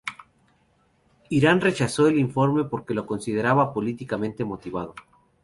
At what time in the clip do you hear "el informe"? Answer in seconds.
2.07-2.63